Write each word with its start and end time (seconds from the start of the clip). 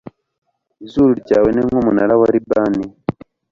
izuru 0.85 1.11
ryawe 1.21 1.49
ni 1.51 1.61
nk'umunara 1.67 2.13
wa 2.21 2.27
libani 2.33 2.85